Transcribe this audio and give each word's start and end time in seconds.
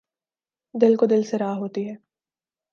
دل 0.75 0.95
کو 0.95 1.05
دل 1.05 1.23
سے 1.23 1.37
راہ 1.37 1.55
ہوتی 1.55 1.87
ہے 1.89 1.95